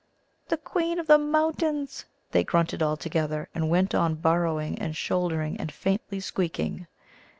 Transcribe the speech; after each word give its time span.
"The 0.47 0.57
Queen 0.57 0.97
of 0.97 1.05
the 1.05 1.19
Mountains," 1.19 2.05
they 2.31 2.43
grunted 2.43 2.81
all 2.81 2.97
together; 2.97 3.49
and 3.53 3.69
went 3.69 3.93
on 3.93 4.15
burrowing, 4.15 4.79
and 4.79 4.95
shouldering, 4.97 5.57
and 5.59 5.71
faintly 5.71 6.19
squeaking. 6.19 6.87